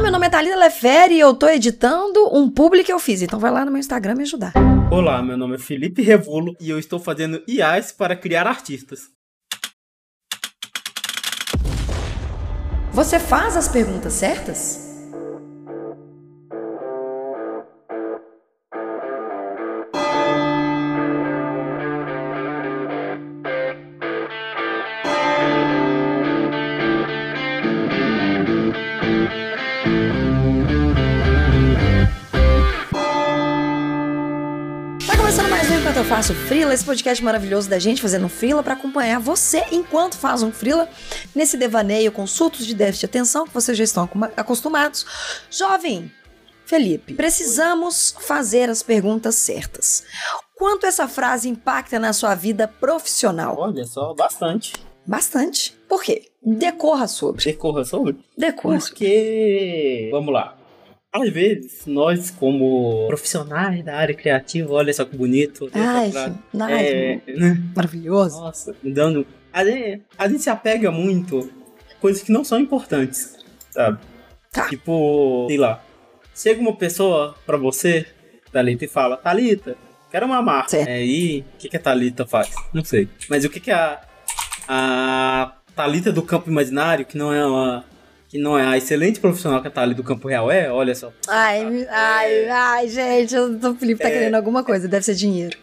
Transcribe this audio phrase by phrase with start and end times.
[0.00, 3.20] Olá, meu nome é Thalita Lefere e eu tô editando um publi que eu fiz.
[3.20, 4.54] Então vai lá no meu Instagram me ajudar.
[4.90, 9.10] Olá, meu nome é Felipe Revulo e eu estou fazendo IAs para criar artistas.
[12.92, 14.89] Você faz as perguntas certas?
[36.20, 40.52] Faço Frila, esse podcast maravilhoso da gente fazendo frila para acompanhar você enquanto faz um
[40.52, 40.86] frila
[41.34, 44.06] nesse devaneio com surtos de déficit de atenção que vocês já estão
[44.36, 45.06] acostumados.
[45.50, 46.12] Jovem,
[46.66, 50.04] Felipe, precisamos fazer as perguntas certas.
[50.54, 53.56] Quanto essa frase impacta na sua vida profissional?
[53.58, 54.74] Olha só, bastante.
[55.06, 55.74] Bastante.
[55.88, 56.26] Por quê?
[56.42, 57.42] Decorra sobre.
[57.42, 58.18] Decorra sobre.
[58.36, 58.90] Decorra sobre.
[58.90, 60.59] Porque, vamos lá.
[61.12, 65.68] Às vezes, nós como profissionais da área criativa, olha só que bonito.
[65.74, 66.38] essa Ai, frase.
[66.60, 67.62] ai, é, né?
[67.74, 68.40] maravilhoso.
[68.40, 69.26] Nossa, dando.
[69.52, 71.50] A gente, a gente se apega muito
[71.90, 73.36] a coisas que não são importantes,
[73.70, 73.98] sabe?
[74.52, 74.68] Tá.
[74.68, 75.82] Tipo, sei lá.
[76.34, 78.06] Chega uma pessoa pra você,
[78.52, 79.76] Thalita, e fala: Thalita,
[80.12, 80.70] quero uma marca.
[80.70, 80.88] Certo.
[80.88, 82.54] É, e o que, que a Thalita faz?
[82.72, 83.08] Não sei.
[83.28, 84.00] Mas o que, que a.
[84.68, 87.84] A Thalita do campo imaginário, que não é uma.
[88.30, 91.12] Que não é a excelente profissional que a Thalita do campo real é, olha só.
[91.28, 94.12] Ai, ai, ai, gente, o Felipe tá É.
[94.12, 95.56] querendo alguma coisa, deve ser dinheiro.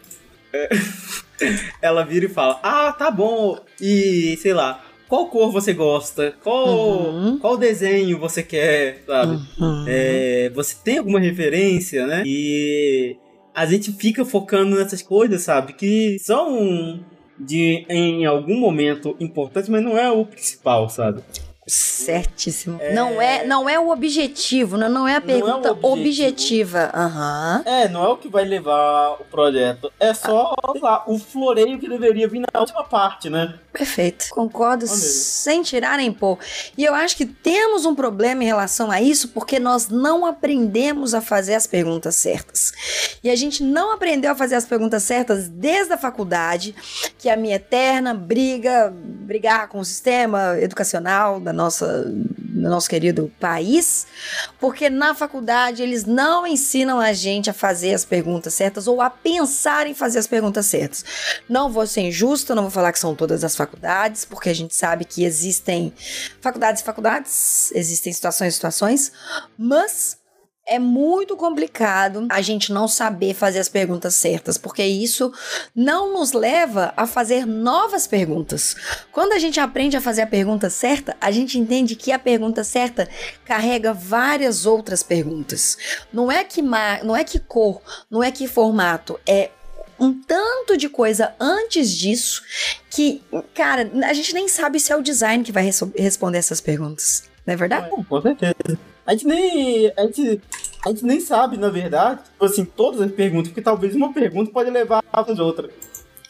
[1.80, 3.58] ela vira e fala: Ah, tá bom.
[3.80, 6.34] E sei lá, qual cor você gosta?
[6.42, 6.68] Qual,
[7.10, 7.38] Uhum.
[7.38, 9.38] qual desenho você quer, sabe?
[9.58, 9.84] Uhum.
[9.88, 12.22] É, você tem alguma referência, né?
[12.26, 13.16] E
[13.54, 15.72] a gente fica focando nessas coisas, sabe?
[15.72, 17.00] Que são
[17.38, 21.22] de em algum momento importantes, mas não é o principal, sabe?
[21.68, 22.80] Certíssimo.
[22.94, 25.86] Não é, não é o objetivo, não, não é a é pergunta objetivo.
[25.92, 26.90] objetiva.
[26.94, 27.62] Aham.
[27.66, 29.92] É, não é o que vai levar o projeto.
[30.00, 33.54] É só, sei lá, o floreio que deveria vir na última parte, né?
[33.78, 34.30] Perfeito.
[34.30, 36.36] Concordo sem tirar nem pôr.
[36.76, 41.14] E eu acho que temos um problema em relação a isso porque nós não aprendemos
[41.14, 42.72] a fazer as perguntas certas.
[43.22, 46.74] E a gente não aprendeu a fazer as perguntas certas desde a faculdade,
[47.16, 52.12] que é a minha eterna briga, brigar com o sistema educacional da nossa,
[52.48, 54.06] do nosso querido país,
[54.58, 59.10] porque na faculdade eles não ensinam a gente a fazer as perguntas certas ou a
[59.10, 61.04] pensar em fazer as perguntas certas.
[61.48, 64.74] Não vou ser injusta, não vou falar que são todas as faculdades, porque a gente
[64.74, 65.92] sabe que existem
[66.40, 69.12] faculdades e faculdades, existem situações e situações,
[69.56, 70.17] mas
[70.68, 75.32] é muito complicado a gente não saber fazer as perguntas certas, porque isso
[75.74, 78.76] não nos leva a fazer novas perguntas.
[79.10, 82.62] Quando a gente aprende a fazer a pergunta certa, a gente entende que a pergunta
[82.62, 83.08] certa
[83.44, 85.78] carrega várias outras perguntas.
[86.12, 87.80] Não é que ma- não é que cor,
[88.10, 89.50] não é que formato, é
[89.98, 92.42] um tanto de coisa antes disso
[92.90, 93.20] que,
[93.54, 97.24] cara, a gente nem sabe se é o design que vai responder essas perguntas.
[97.46, 97.88] Não é verdade?
[98.08, 98.78] Com certeza.
[99.08, 99.90] A gente nem.
[99.96, 100.40] A gente,
[100.84, 104.52] a gente nem sabe, na verdade, tipo assim, todas as perguntas, porque talvez uma pergunta
[104.52, 105.70] pode levar a outra.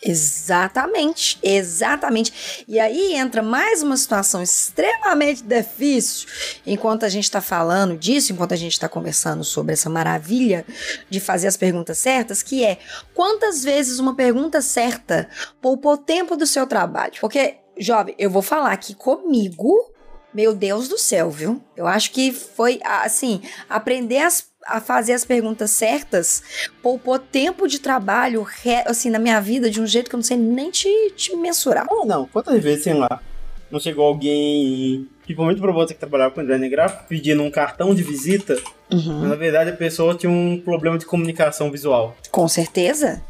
[0.01, 2.65] Exatamente, exatamente.
[2.69, 6.29] E aí entra mais uma situação extremamente difícil
[6.65, 10.65] enquanto a gente está falando disso, enquanto a gente está conversando sobre essa maravilha
[11.11, 12.79] de fazer as perguntas certas, que é
[13.13, 15.29] quantas vezes uma pergunta certa
[15.61, 17.15] poupou tempo do seu trabalho?
[17.21, 19.93] Porque, jovem, eu vou falar que comigo,
[20.39, 21.61] meu Deus do céu, viu?
[21.77, 26.45] Eu acho que foi assim, aprender as- a fazer as perguntas certas
[26.81, 28.47] poupou tempo de trabalho,
[28.87, 31.85] assim, na minha vida de um jeito que eu não sei nem te, te mensurar.
[31.91, 32.27] Não, não.
[32.27, 33.21] Quantas vezes, sei lá,
[33.69, 38.05] não chegou alguém, principalmente pra você que trabalhava com design gráfico, pedindo um cartão de
[38.05, 38.55] visita,
[38.93, 39.21] Uhum.
[39.21, 42.17] mas na verdade a pessoa tinha um problema de comunicação visual.
[42.31, 43.21] Com certeza.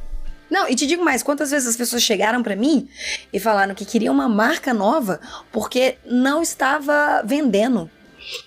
[0.51, 2.89] Não, e te digo mais, quantas vezes as pessoas chegaram pra mim
[3.33, 5.21] e falaram que queriam uma marca nova
[5.53, 7.91] porque não estava vendendo.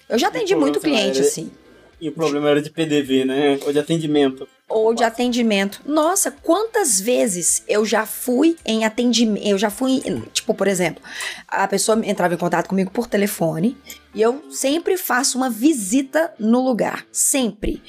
[0.10, 1.52] Eu já atendi muito cliente era- assim.
[2.00, 3.60] E o problema era de PDV, né?
[3.66, 4.48] Ou de atendimento.
[4.72, 5.82] Ou de atendimento.
[5.86, 10.02] Nossa, quantas vezes eu já fui em atendimento, eu já fui,
[10.34, 11.04] tipo, por exemplo,
[11.48, 13.78] a pessoa entrava em contato comigo por telefone
[14.14, 17.82] e eu sempre faço uma visita no lugar, sempre.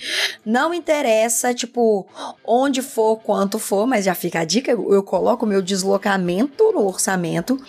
[0.45, 2.07] Não interessa, tipo,
[2.45, 6.87] onde for, quanto for, mas já fica a dica, eu coloco o meu deslocamento no
[6.87, 7.61] orçamento.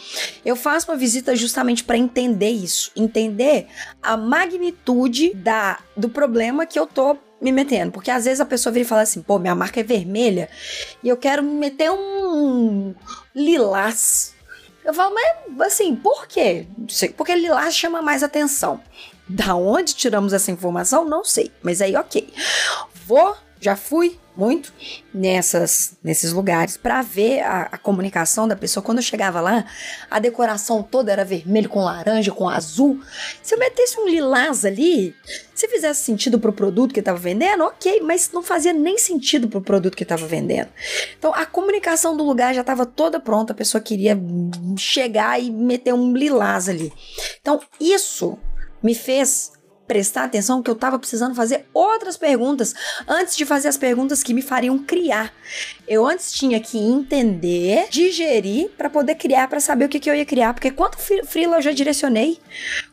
[0.46, 3.68] Eu faço uma visita justamente para entender isso, entender
[4.02, 7.92] a magnitude da, do problema que eu tô me metendo.
[7.92, 10.50] Porque às vezes a pessoa vira e fala assim, pô, minha marca é vermelha
[11.04, 12.96] e eu quero meter um
[13.36, 14.34] lilás.
[14.84, 15.14] Eu falo,
[15.50, 16.66] mas assim, por quê?
[17.16, 18.82] Porque lilás chama mais atenção.
[19.28, 21.06] Da onde tiramos essa informação?
[21.06, 21.52] Não sei.
[21.62, 22.34] Mas aí, ok.
[23.06, 24.74] Vou, já fui muito
[25.14, 28.84] nessas nesses lugares para ver a, a, comunicação da pessoa.
[28.84, 29.66] Quando eu chegava lá,
[30.10, 33.00] a decoração toda era vermelho com laranja, com azul.
[33.42, 35.16] Se eu metesse um lilás ali,
[35.54, 39.62] se fizesse sentido pro produto que estava vendendo, ok, mas não fazia nem sentido pro
[39.62, 40.70] produto que estava vendendo.
[41.18, 44.20] Então a comunicação do lugar já estava toda pronta, a pessoa queria
[44.78, 46.92] chegar e meter um lilás ali.
[47.40, 48.38] Então isso
[48.82, 49.52] me fez
[49.88, 52.74] prestar atenção que eu estava precisando fazer outras perguntas
[53.08, 55.34] antes de fazer as perguntas que me fariam criar.
[55.88, 60.16] Eu antes tinha que entender, digerir para poder criar, para saber o que, que eu
[60.16, 62.40] ia criar, porque quanto frila eu já direcionei,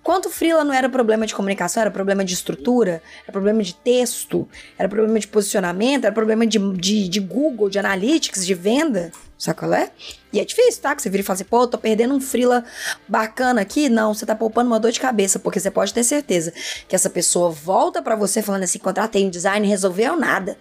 [0.02, 4.48] quanto frila não era problema de comunicação, era problema de estrutura, era problema de texto,
[4.78, 9.12] era problema de posicionamento, era problema de, de, de Google, de analytics, de venda.
[9.40, 9.90] Sabe qual é?
[10.34, 10.94] E é difícil, tá?
[10.94, 12.62] Que você vira e fala assim, pô, tô perdendo um frila
[13.08, 13.88] bacana aqui.
[13.88, 16.52] Não, você tá poupando uma dor de cabeça, porque você pode ter certeza
[16.86, 20.58] que essa pessoa volta para você falando assim, contratei um design, resolveu nada.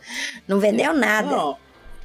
[0.47, 1.27] Não vendeu nada.
[1.27, 1.57] Não.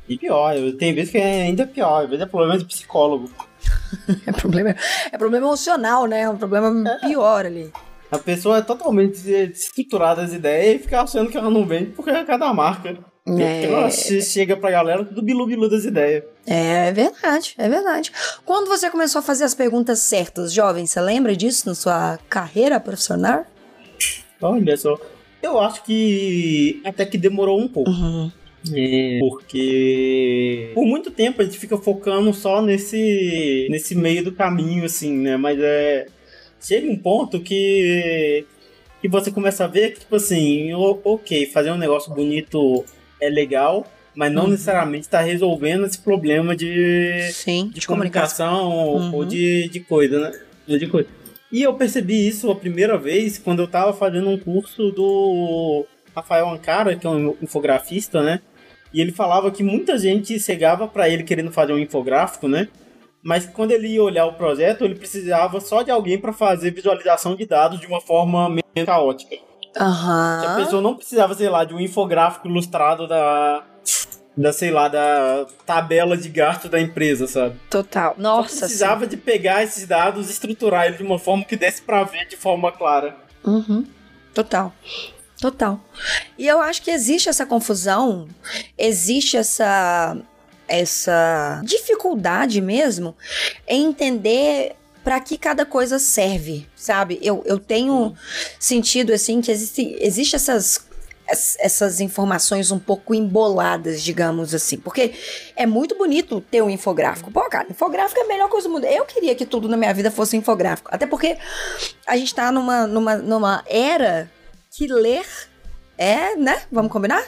[0.08, 3.30] E pior, tem vezes que é ainda pior, às vezes é problema de psicólogo.
[4.26, 4.74] é, problema,
[5.12, 6.22] é problema emocional, né?
[6.22, 7.06] É um problema é.
[7.06, 7.72] pior ali.
[8.10, 12.10] A pessoa é totalmente desestruturada as ideias e fica achando que ela não vende porque
[12.10, 12.98] é cada marca.
[13.26, 13.64] É...
[13.64, 16.24] Ela chega pra galera tudo bilu-bilu das ideias.
[16.46, 18.12] É, é verdade, é verdade.
[18.44, 22.78] Quando você começou a fazer as perguntas certas, jovem, você lembra disso na sua carreira
[22.78, 23.46] profissional?
[24.42, 25.00] Olha só,
[25.42, 27.90] eu acho que até que demorou um pouco.
[27.90, 28.30] Uhum.
[28.74, 34.84] É, porque por muito tempo a gente fica focando só nesse, nesse meio do caminho,
[34.84, 35.36] assim, né?
[35.36, 36.06] Mas é.
[36.60, 38.46] Chega um ponto que.
[39.02, 42.84] que você começa a ver que, tipo assim, ok, fazer um negócio bonito
[43.20, 44.50] é legal, mas não uhum.
[44.50, 49.12] necessariamente está resolvendo esse problema de, Sim, de, de comunicação, comunicação.
[49.12, 49.28] ou uhum.
[49.28, 50.78] de, de coisa, né?
[50.78, 51.08] De coisa.
[51.52, 56.48] E eu percebi isso a primeira vez quando eu estava fazendo um curso do Rafael
[56.48, 58.40] Ancara, que é um infografista, né?
[58.92, 62.68] E ele falava que muita gente chegava para ele querendo fazer um infográfico, né?
[63.22, 67.34] Mas quando ele ia olhar o projeto, ele precisava só de alguém para fazer visualização
[67.34, 69.36] de dados de uma forma meio caótica.
[69.76, 70.42] Aham.
[70.42, 70.52] Uhum.
[70.52, 73.62] A pessoa não precisava, sei lá, de um infográfico ilustrado da.
[74.36, 77.54] Da, sei lá, da tabela de gasto da empresa, sabe?
[77.70, 78.16] Total.
[78.18, 78.48] Nossa.
[78.48, 79.10] Só precisava sim.
[79.10, 82.36] de pegar esses dados e estruturar eles de uma forma que desse pra ver de
[82.36, 83.16] forma clara.
[83.44, 83.86] Uhum.
[84.34, 84.72] Total.
[85.40, 85.80] Total.
[86.36, 88.26] E eu acho que existe essa confusão,
[88.76, 90.16] existe essa
[90.66, 93.14] essa dificuldade mesmo
[93.68, 94.74] em entender
[95.04, 97.20] para que cada coisa serve, sabe?
[97.22, 98.14] Eu, eu tenho
[98.58, 100.92] sentido assim que existe, existe essas
[101.26, 104.76] essas informações um pouco emboladas, digamos assim.
[104.76, 105.14] Porque
[105.56, 107.30] é muito bonito ter um infográfico.
[107.30, 108.84] Pô, cara, infográfico é a melhor coisa do mundo.
[108.84, 110.90] Eu queria que tudo na minha vida fosse infográfico.
[110.92, 111.38] Até porque
[112.06, 114.30] a gente tá numa, numa, numa era
[114.70, 115.24] que ler
[115.96, 116.62] é, né?
[116.70, 117.24] Vamos combinar?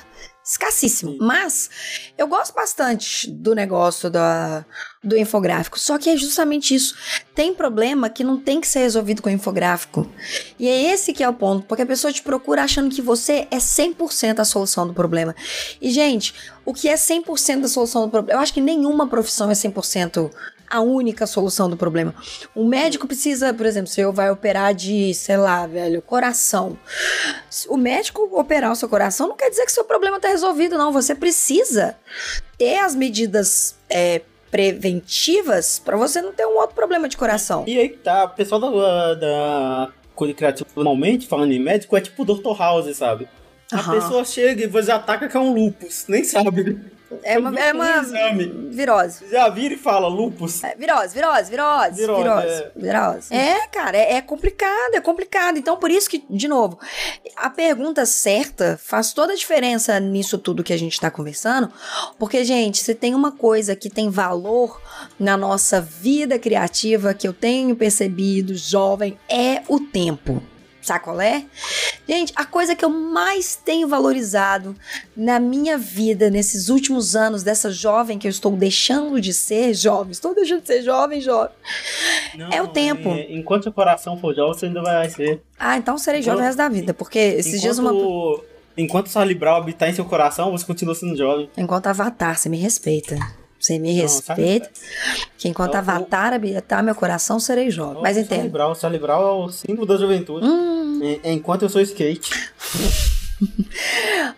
[0.47, 1.13] Escassíssimo.
[1.13, 1.19] Sim.
[1.21, 1.69] Mas
[2.17, 4.65] eu gosto bastante do negócio da,
[5.03, 5.79] do infográfico.
[5.79, 6.95] Só que é justamente isso.
[7.35, 10.09] Tem problema que não tem que ser resolvido com o infográfico.
[10.59, 11.67] E é esse que é o ponto.
[11.67, 15.35] Porque a pessoa te procura achando que você é 100% a solução do problema.
[15.81, 16.33] E, gente,
[16.65, 18.39] o que é 100% da solução do problema?
[18.39, 20.31] Eu acho que nenhuma profissão é 100%
[20.69, 22.15] a única solução do problema.
[22.55, 26.79] Um médico precisa, por exemplo, se eu vai operar de, sei lá, velho, coração.
[27.69, 30.93] O médico operar o seu coração não quer dizer que seu problema está resolvido, não.
[30.93, 31.97] Você precisa
[32.59, 37.65] ter as medidas é, preventivas para você não ter um outro problema de coração.
[37.67, 42.23] E aí tá, o pessoal da, da coisa criativa normalmente, falando em médico, é tipo
[42.23, 42.59] o Dr.
[42.59, 43.29] House, sabe?
[43.73, 44.01] A uhum.
[44.01, 46.79] pessoa chega e você ataca que é um lupus, nem sabe.
[47.23, 48.03] É uma, é uma
[48.71, 49.31] virose.
[49.31, 50.63] Já vira e fala lupus.
[50.65, 52.49] É, virose, virose, virose, virose, virose.
[52.49, 53.35] É, virose.
[53.35, 55.57] é cara, é, é, complicado, é complicado.
[55.57, 56.79] Então, por isso que, de novo,
[57.37, 61.71] a pergunta certa faz toda a diferença nisso tudo que a gente tá conversando.
[62.19, 64.81] Porque, gente, se tem uma coisa que tem valor
[65.19, 70.43] na nossa vida criativa que eu tenho percebido, jovem, é o tempo.
[70.87, 71.45] Sacolé?
[72.09, 74.77] Gente, a coisa que eu mais tenho valorizado
[75.17, 80.13] na minha vida, nesses últimos anos, dessa jovem que eu estou deixando de ser jovem,
[80.13, 81.55] estou deixando de ser jovem, jovem,
[82.37, 83.09] Não, é o tempo.
[83.09, 85.43] É, enquanto o coração for jovem, você ainda vai ser.
[85.59, 87.63] Ah, então serei jovem o resto da vida, porque esses enquanto...
[87.63, 88.57] dias uma.
[88.79, 91.49] Enquanto Salibral habitar em seu coração, você continua sendo jovem.
[91.57, 93.17] Enquanto Avatar, você me respeita.
[93.59, 94.71] Você me respeita.
[95.39, 98.03] Que enquanto eu, Avatar habitar meu coração, serei jovem.
[98.03, 98.35] Mas entendo.
[98.37, 100.47] Charlie Brown, Charlie Brown é o símbolo da juventude.
[100.47, 100.76] Hum.
[101.25, 102.31] Enquanto eu sou skate.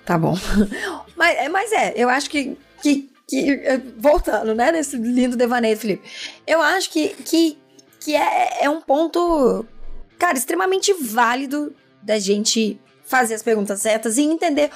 [0.04, 0.36] tá bom.
[1.16, 3.50] Mas, é, mas é, eu acho que, que, que.
[3.50, 6.08] É, voltando, né, nesse lindo devaneio, Felipe.
[6.46, 7.58] Eu acho que, que,
[8.00, 9.66] que é, é um ponto,
[10.18, 14.70] cara, extremamente válido da gente fazer as perguntas certas e entender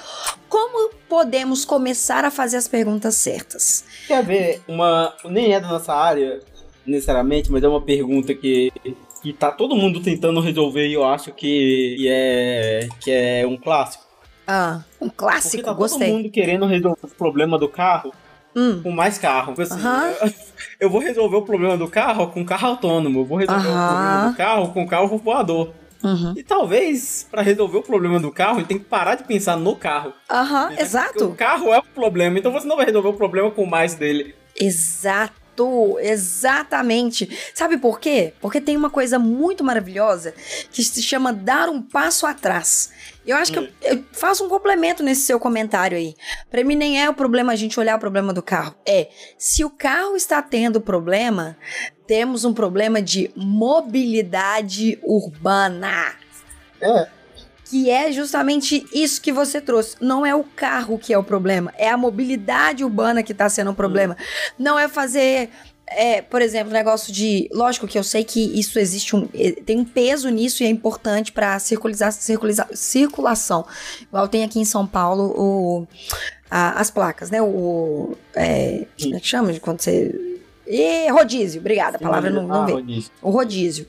[0.49, 3.85] como podemos começar a fazer as perguntas certas.
[4.07, 5.15] Quer ver uma.
[5.25, 6.39] Nem é da nossa área,
[6.85, 8.71] necessariamente, mas é uma pergunta que.
[9.23, 13.55] Que tá todo mundo tentando resolver e eu acho que, que é, que é um
[13.57, 14.03] clássico.
[14.45, 16.09] Ah, um clássico, Porque tá gostei.
[16.11, 18.11] todo mundo querendo resolver o problema do carro
[18.55, 19.51] Hum, com mais carro.
[19.53, 20.03] Tipo assim, Aham.
[20.21, 20.31] eu,
[20.81, 23.21] eu vou resolver o problema do carro com carro autônomo.
[23.21, 23.87] Eu vou resolver o Aham.
[23.87, 25.73] problema do carro com carro voador.
[26.03, 26.33] uhum.
[26.35, 29.75] E talvez, pra resolver o problema do carro, ele tem que parar de pensar no
[29.75, 30.13] carro.
[30.29, 31.35] Aham, Porque O exato.
[31.35, 34.35] carro é o problema, então você não vai resolver o problema com mais dele.
[34.59, 35.33] Exato,
[35.99, 37.29] exatamente.
[37.53, 38.33] Sabe por quê?
[38.41, 40.33] Porque tem uma coisa muito maravilhosa
[40.71, 42.91] que se chama dar um passo atrás.
[43.25, 46.15] Eu acho que eu, eu faço um complemento nesse seu comentário aí.
[46.51, 48.75] Pra mim nem é o problema a gente olhar o problema do carro.
[48.85, 51.57] É, se o carro está tendo problema,
[52.05, 56.15] temos um problema de mobilidade urbana.
[56.81, 57.07] É.
[57.73, 59.95] Que é justamente isso que você trouxe.
[59.99, 63.71] Não é o carro que é o problema, é a mobilidade urbana que está sendo
[63.71, 64.15] o problema.
[64.59, 65.49] Não é fazer,
[65.87, 67.49] é, por exemplo, negócio de.
[67.51, 69.27] Lógico que eu sei que isso existe um.
[69.33, 73.65] eh, Tem um peso nisso e é importante para circulizar, circulizar, circulação.
[74.03, 75.87] Igual tem aqui em São Paulo o,
[76.51, 77.41] a- as placas, né?
[77.41, 78.15] O.
[78.35, 80.13] É, como é que chama de quando você.
[80.67, 81.97] E rodízio, obrigada.
[81.97, 83.11] A palavra não, não Ah, veio rodízio.
[83.21, 83.87] o rodízio.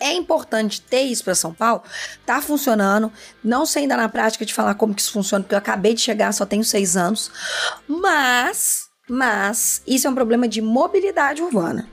[0.00, 1.82] É importante ter isso para São Paulo.
[2.24, 3.12] Tá funcionando.
[3.44, 6.00] Não sei ainda na prática de falar como que isso funciona, porque eu acabei de
[6.00, 7.30] chegar, só tenho seis anos.
[7.86, 11.88] Mas, mas, isso é um problema de mobilidade urbana.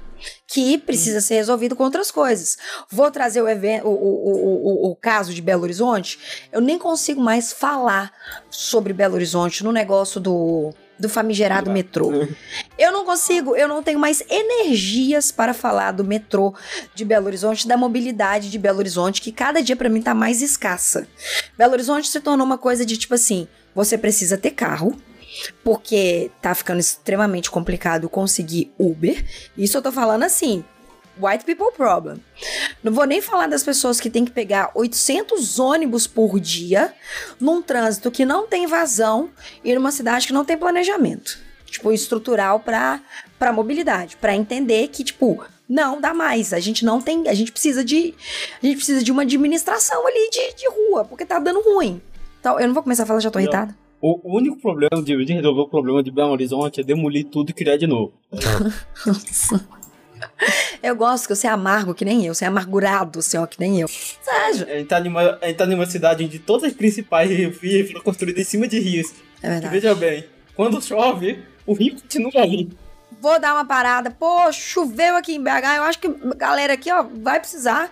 [0.47, 2.57] Que precisa ser resolvido com outras coisas.
[2.89, 6.47] Vou trazer o, o, o, o, o caso de Belo Horizonte.
[6.51, 8.11] Eu nem consigo mais falar
[8.49, 12.11] sobre Belo Horizonte no negócio do, do famigerado metrô.
[12.77, 16.53] Eu não consigo, eu não tenho mais energias para falar do metrô
[16.95, 20.41] de Belo Horizonte, da mobilidade de Belo Horizonte, que cada dia para mim tá mais
[20.41, 21.07] escassa.
[21.57, 24.95] Belo Horizonte se tornou uma coisa de tipo assim, você precisa ter carro,
[25.63, 29.23] porque tá ficando extremamente complicado conseguir Uber.
[29.57, 30.63] Isso eu tô falando assim,
[31.19, 32.21] white people problem.
[32.83, 36.93] Não vou nem falar das pessoas que têm que pegar 800 ônibus por dia
[37.39, 39.29] num trânsito que não tem vazão
[39.63, 41.39] e numa cidade que não tem planejamento.
[41.65, 43.01] Tipo, estrutural pra,
[43.37, 44.15] pra mobilidade.
[44.17, 46.53] Pra entender que, tipo, não dá mais.
[46.53, 47.27] A gente não tem.
[47.27, 48.15] A gente precisa de.
[48.61, 52.01] A gente precisa de uma administração ali de, de rua, porque tá dando ruim.
[52.39, 53.43] Então, eu não vou começar a falar, já tô Não.
[53.43, 53.75] irritada.
[53.99, 57.53] O único problema de, de resolver o problema de Belo Horizonte é demolir tudo e
[57.53, 58.13] criar de novo.
[60.81, 63.79] Eu gosto que você é amargo que nem eu, você é amargurado, ó, que nem
[63.81, 63.87] eu.
[63.87, 64.65] Sérgio.
[64.67, 67.29] A gente tá numa, a gente tá numa cidade onde todas as principais
[67.59, 69.13] vias foram construídas em cima de rios.
[69.41, 69.73] É E verdade.
[69.73, 72.69] veja bem, quando chove, o rio continua ali.
[73.19, 74.11] Vou dar uma parada.
[74.11, 75.77] Pô, choveu aqui em BH.
[75.77, 77.89] Eu acho que a galera aqui, ó, vai precisar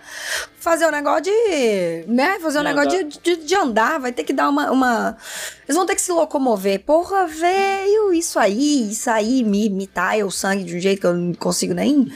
[0.58, 2.04] fazer um negócio de.
[2.06, 2.38] né?
[2.38, 3.98] Fazer um De negócio de, de, de andar.
[3.98, 5.16] Vai ter que dar uma, uma.
[5.64, 6.84] Eles vão ter que se locomover.
[6.84, 8.90] Porra, veio isso aí.
[8.90, 12.10] Isso aí me, me taia o sangue de um jeito que eu não consigo nem.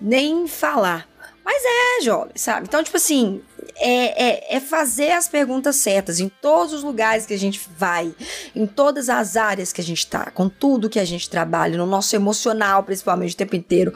[0.00, 1.11] nem falar.
[1.44, 2.66] Mas é, jovem, sabe?
[2.68, 3.42] Então, tipo assim,
[3.76, 8.14] é, é, é fazer as perguntas certas em todos os lugares que a gente vai,
[8.54, 11.86] em todas as áreas que a gente tá, com tudo que a gente trabalha, no
[11.86, 13.92] nosso emocional, principalmente o tempo inteiro.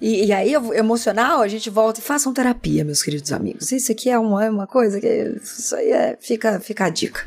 [0.00, 3.70] E, e aí, emocional, a gente volta e façam terapia, meus queridos amigos.
[3.72, 5.36] Isso aqui é uma, é uma coisa que.
[5.42, 6.18] Isso aí é.
[6.20, 7.24] Fica, fica a dica.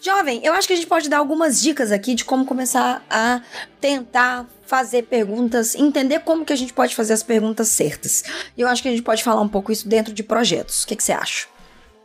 [0.00, 3.42] Jovem, eu acho que a gente pode dar algumas dicas aqui de como começar a
[3.80, 8.22] tentar fazer perguntas, entender como que a gente pode fazer as perguntas certas.
[8.54, 10.84] E eu acho que a gente pode falar um pouco isso dentro de projetos.
[10.84, 11.46] O que, que você acha?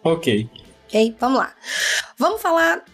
[0.01, 0.49] Ok.
[0.87, 1.15] Ok?
[1.19, 1.53] Vamos lá.
[2.17, 2.85] Vamos falar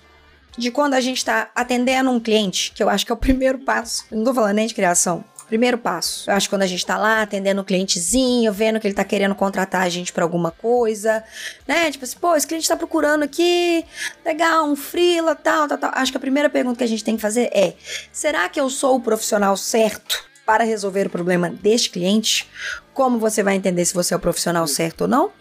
[0.57, 3.59] de quando a gente está atendendo um cliente, que eu acho que é o primeiro
[3.59, 4.05] passo.
[4.09, 5.23] Não tô falando nem de criação.
[5.49, 6.29] Primeiro passo.
[6.29, 9.03] Eu acho que quando a gente tá lá atendendo o clientezinho, vendo que ele tá
[9.03, 11.23] querendo contratar a gente pra alguma coisa,
[11.67, 11.89] né?
[11.91, 13.83] Tipo assim, pô, esse cliente tá procurando aqui,
[14.23, 15.91] legal, um freela, tal, tal, tal.
[15.95, 17.73] Acho que a primeira pergunta que a gente tem que fazer é:
[18.11, 22.47] será que eu sou o profissional certo para resolver o problema deste cliente?
[22.93, 25.31] Como você vai entender se você é o profissional certo ou não?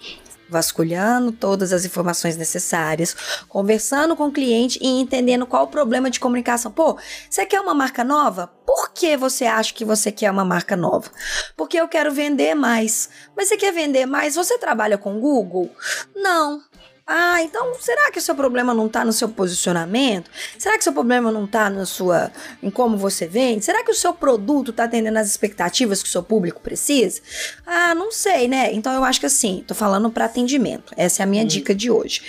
[0.48, 3.14] Vasculhando todas as informações necessárias,
[3.48, 6.70] conversando com o cliente e entendendo qual o problema de comunicação.
[6.70, 8.46] Pô, você quer uma marca nova?
[8.66, 11.10] Por que você acha que você quer uma marca nova?
[11.56, 13.08] Porque eu quero vender mais.
[13.36, 14.34] Mas você quer vender mais?
[14.34, 15.70] Você trabalha com Google?
[16.14, 16.62] Não.
[17.10, 20.30] Ah, então será que o seu problema não está no seu posicionamento?
[20.58, 22.30] Será que o seu problema não está na sua
[22.62, 23.64] em como você vende?
[23.64, 27.22] Será que o seu produto está atendendo às expectativas que o seu público precisa?
[27.66, 28.74] Ah, não sei, né?
[28.74, 30.92] Então eu acho que assim, tô falando para atendimento.
[30.98, 32.20] Essa é a minha dica de hoje.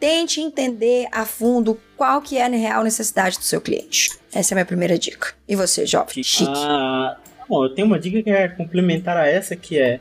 [0.00, 4.10] Tente entender a fundo qual que é a real necessidade do seu cliente.
[4.34, 5.34] Essa é a minha primeira dica.
[5.46, 6.24] E você, jovem?
[6.24, 6.50] Chique.
[6.52, 7.16] Ah,
[7.48, 10.00] bom, eu tenho uma dica que é complementar a essa, que é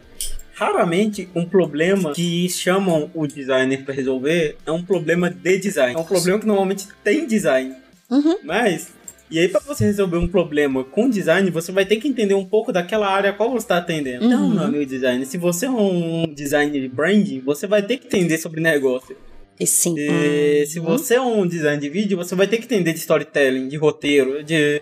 [0.56, 5.94] raramente um problema que chamam o designer para resolver é um problema de design.
[5.96, 7.76] É um problema que normalmente tem design.
[8.10, 8.38] Uhum.
[8.44, 8.94] Mas,
[9.30, 12.46] e aí para você resolver um problema com design, você vai ter que entender um
[12.46, 14.26] pouco daquela área a qual você está atendendo.
[14.26, 14.54] Então, Uhum.
[14.54, 18.38] meu amigo designer, se você é um designer de branding, você vai ter que entender
[18.38, 19.16] sobre negócio.
[19.60, 19.96] E sim.
[19.98, 20.66] E Uhum.
[20.68, 23.78] Se você é um design de vídeo, você vai ter que entender de storytelling, de
[23.78, 24.82] roteiro, de,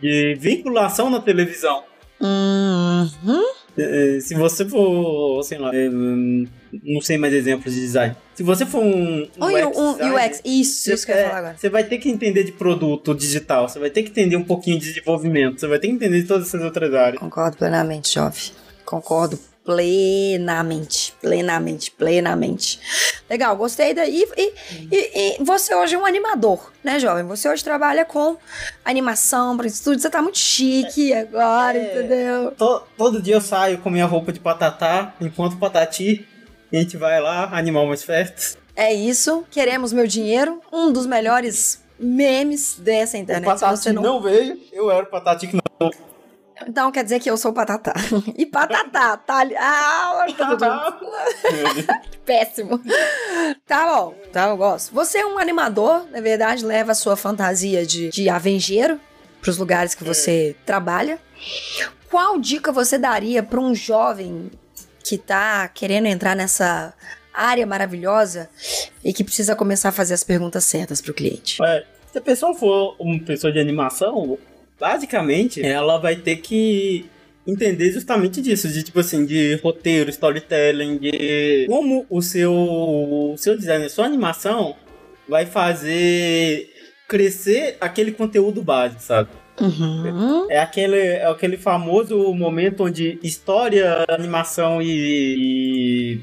[0.00, 1.82] de vinculação na televisão.
[2.20, 3.42] Uhum.
[3.80, 6.46] Eh, Se você for, sei lá, eh, hum,
[6.82, 8.16] não sei mais exemplos de design.
[8.34, 11.22] Se você for um, um Um, UX, um designer, UX, isso, isso que eu ia
[11.22, 11.56] é, falar agora.
[11.58, 14.78] Você vai ter que entender de produto digital, você vai ter que entender um pouquinho
[14.78, 17.20] de desenvolvimento, você vai ter que entender de todas essas outras áreas.
[17.20, 18.40] Concordo plenamente, jovem.
[18.84, 19.38] Concordo
[19.70, 22.80] plenamente, plenamente, plenamente.
[23.28, 24.26] Legal, gostei daí.
[24.36, 24.52] E,
[24.90, 27.24] e, e você hoje é um animador, né, jovem?
[27.24, 28.36] Você hoje trabalha com
[28.84, 30.00] animação para estúdio.
[30.00, 31.98] Você tá muito chique agora, É.
[31.98, 32.50] entendeu?
[32.52, 36.26] To- todo dia eu saio com minha roupa de patatá, enquanto patati,
[36.72, 38.56] e a gente vai lá animar umas festas.
[38.76, 39.44] É isso.
[39.50, 40.60] Queremos meu dinheiro.
[40.72, 43.46] Um dos melhores memes dessa O internet.
[43.46, 44.02] patati Você não...
[44.02, 44.20] não...
[44.22, 45.90] veio, eu era o patati que não.
[46.66, 47.94] Então quer dizer que eu sou patatá.
[48.36, 49.56] E patatá, tá ali.
[49.56, 50.26] Ah,
[52.24, 52.80] Péssimo.
[53.66, 54.94] Tá bom, tá, eu gosto.
[54.94, 59.00] Você é um animador, na verdade, leva a sua fantasia de, de avengeiro
[59.40, 61.18] pros lugares que você trabalha.
[62.10, 64.50] Qual dica você daria pra um jovem
[65.02, 66.92] que tá querendo entrar nessa
[67.32, 68.50] área maravilhosa
[69.04, 71.62] e que precisa começar a fazer as perguntas certas pro cliente?
[71.62, 74.38] É, se a pessoa for uma pessoa de animação,
[74.80, 77.04] basicamente ela vai ter que
[77.46, 83.56] entender justamente disso, de tipo assim, de roteiro, storytelling, de como o seu, o seu
[83.56, 84.74] design, a sua animação
[85.28, 86.72] vai fazer
[87.06, 89.28] crescer aquele conteúdo base, sabe?
[89.60, 90.46] Uhum.
[90.50, 96.20] É aquele, é aquele famoso momento onde história, animação e, e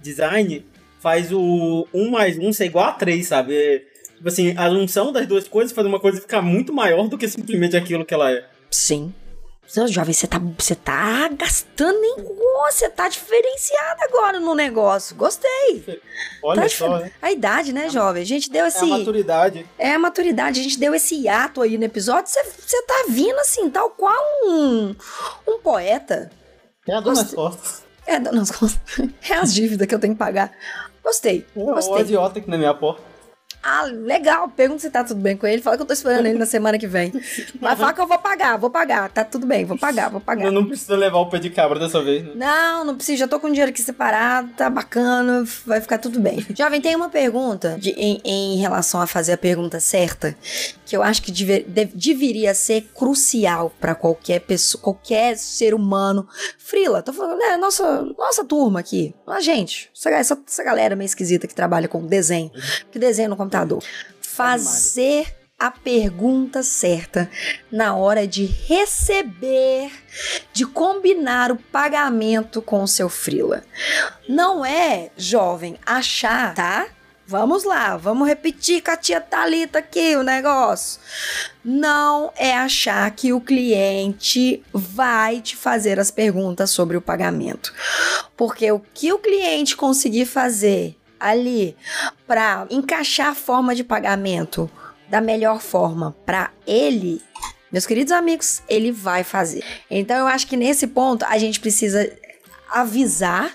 [0.00, 0.64] design
[1.00, 3.82] faz o 1 mais 1 ser igual a 3, sabe?
[4.20, 7.16] É, tipo assim, a junção das duas coisas faz uma coisa ficar muito maior do
[7.16, 8.44] que simplesmente aquilo que ela é.
[8.70, 9.14] Sim.
[9.66, 12.16] Seu jovem, você tá, você tá gastando em.
[12.66, 15.14] Você tá diferenciado agora no negócio.
[15.14, 16.00] Gostei.
[16.42, 17.12] Olha Tá só, né?
[17.22, 18.20] A idade, né, jovem?
[18.22, 18.82] A gente deu É esse.
[18.84, 19.64] a maturidade.
[19.78, 22.30] É a maturidade, a gente deu esse hiato aí no episódio.
[22.32, 24.12] Você- tá vindo assim, tal qual
[24.44, 24.94] um,
[25.48, 26.30] um poeta.
[26.88, 27.36] É a dor nas Gostei.
[27.36, 27.84] costas.
[28.06, 28.42] É, não,
[29.30, 30.50] é as dívidas que eu tenho que pagar.
[31.02, 32.02] Gostei, É o gostei.
[32.02, 33.02] agiota aqui na minha porta.
[33.62, 34.48] Ah, legal.
[34.48, 35.60] Pergunta se tá tudo bem com ele.
[35.60, 37.12] Fala que eu tô esperando ele na semana que vem.
[37.60, 39.10] Mas fala que eu vou pagar, vou pagar.
[39.10, 40.44] Tá tudo bem, vou pagar, vou pagar.
[40.46, 42.24] Eu não preciso levar o pé de cabra dessa vez.
[42.24, 42.32] né?
[42.36, 43.18] Não, não precisa.
[43.18, 46.44] Já tô com o dinheiro aqui separado, tá bacana, vai ficar tudo bem.
[46.56, 50.34] Jovem, tem uma pergunta de- em, em relação a fazer a pergunta certa,
[50.86, 56.26] que eu acho que deve- deve- deveria ser crucial pra qualquer pessoa, qualquer ser humano.
[56.58, 57.56] Frila, tô falando, né?
[57.56, 59.14] Nossa, nossa turma aqui.
[59.26, 62.50] A gente, essa, essa, galera meio esquisita que trabalha com desenho,
[62.90, 63.82] que desenha no computador.
[64.22, 67.30] Fazer a pergunta certa
[67.70, 69.92] na hora de receber
[70.52, 73.62] de combinar o pagamento com o seu frila.
[74.28, 76.86] Não é, jovem, achar, tá?
[77.26, 81.00] Vamos lá, vamos repetir com a tia Thalita aqui o negócio.
[81.62, 87.72] Não é achar que o cliente vai te fazer as perguntas sobre o pagamento.
[88.36, 91.76] Porque o que o cliente conseguir fazer ali
[92.26, 94.70] para encaixar a forma de pagamento
[95.08, 97.20] da melhor forma para ele,
[97.70, 99.62] meus queridos amigos, ele vai fazer.
[99.90, 102.10] Então eu acho que nesse ponto a gente precisa
[102.70, 103.54] avisar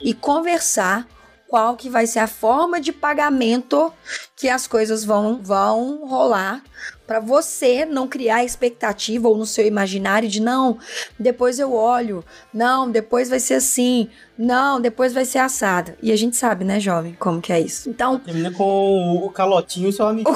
[0.00, 1.06] e conversar
[1.48, 3.92] qual que vai ser a forma de pagamento
[4.34, 6.62] que as coisas vão vão rolar
[7.06, 10.78] para você não criar expectativa ou no seu imaginário de não,
[11.18, 15.92] depois eu olho, não, depois vai ser assim, não, depois vai ser assado.
[16.02, 17.88] E a gente sabe, né, jovem, como que é isso.
[17.88, 20.34] Então, Termina com o calotinho e seu amigo.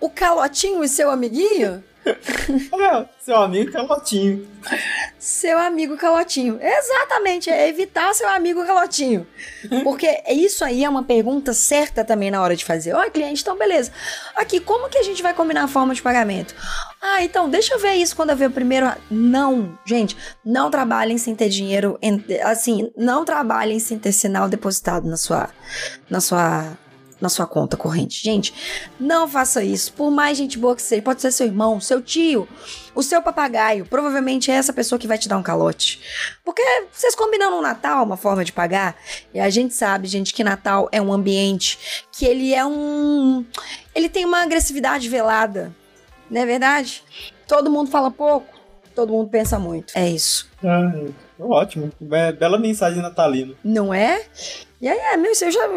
[0.00, 4.46] o calotinho e seu amiguinho É, seu amigo calotinho.
[5.22, 6.58] Seu amigo calotinho.
[6.60, 9.24] Exatamente, é evitar seu amigo calotinho.
[9.84, 12.92] Porque isso aí é uma pergunta certa também na hora de fazer.
[12.92, 13.92] Ó, cliente, então beleza.
[14.34, 16.56] Aqui, como que a gente vai combinar a forma de pagamento?
[17.00, 18.92] Ah, então deixa eu ver isso quando eu ver o primeiro.
[19.08, 21.96] Não, gente, não trabalhem sem ter dinheiro.
[22.42, 25.50] Assim, não trabalhem sem ter sinal depositado na sua.
[26.10, 26.76] Na sua
[27.22, 28.22] na sua conta corrente.
[28.22, 28.52] Gente,
[28.98, 29.92] não faça isso.
[29.92, 32.48] Por mais gente boa que seja, pode ser seu irmão, seu tio,
[32.94, 33.86] o seu papagaio.
[33.86, 36.00] Provavelmente é essa pessoa que vai te dar um calote.
[36.44, 36.60] Porque
[36.92, 38.96] vocês combinam no Natal uma forma de pagar.
[39.32, 41.78] E a gente sabe, gente, que Natal é um ambiente
[42.10, 43.46] que ele é um.
[43.94, 45.74] Ele tem uma agressividade velada.
[46.28, 47.04] Não é verdade?
[47.46, 48.46] Todo mundo fala pouco,
[48.94, 49.92] todo mundo pensa muito.
[49.96, 50.50] É isso.
[50.64, 50.92] Ah,
[51.38, 51.90] Ótimo.
[52.00, 53.54] Be- Bela mensagem natalina.
[53.64, 54.24] Não é?
[54.82, 55.68] E aí, é, meu, eu já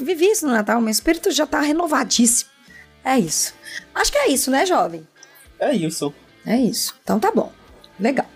[0.00, 2.50] vivi isso no Natal, meu espírito já tá renovadíssimo.
[3.04, 3.52] É isso.
[3.94, 5.06] Acho que é isso, né, jovem?
[5.60, 6.14] É isso.
[6.46, 6.94] É isso.
[7.02, 7.52] Então tá bom.
[8.00, 8.26] Legal.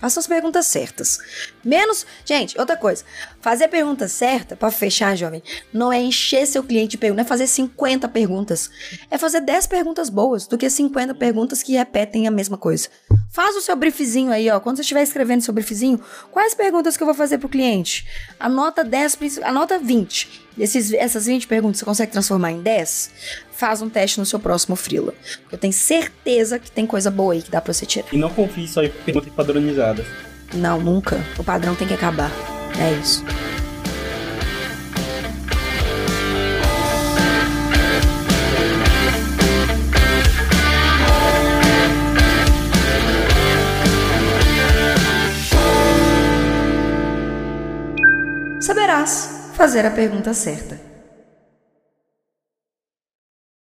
[0.00, 1.18] Faça as perguntas certas.
[1.64, 2.06] Menos.
[2.24, 3.04] Gente, outra coisa.
[3.40, 5.42] Fazer pergunta certa, pra fechar, jovem,
[5.72, 8.70] não é encher seu cliente de perguntas, não é fazer 50 perguntas.
[9.10, 12.88] É fazer 10 perguntas boas do que 50 perguntas que repetem a mesma coisa.
[13.32, 14.60] Faz o seu briefzinho aí, ó.
[14.60, 15.98] Quando você estiver escrevendo seu briefzinho,
[16.30, 18.06] quais perguntas que eu vou fazer pro cliente?
[18.38, 20.42] Anota 10, princi- anota 20.
[20.58, 23.10] Esses, essas 20 perguntas você consegue transformar em 10?
[23.52, 25.14] Faz um teste no seu próximo Freela.
[25.50, 28.06] Eu tenho certeza que tem coisa boa aí que dá pra você tirar.
[28.12, 30.04] E não confie só em perguntas padronizadas.
[30.52, 31.18] Não, nunca.
[31.38, 32.30] O padrão tem que acabar.
[32.78, 33.24] É isso.
[49.54, 50.91] Fazer a pergunta certa.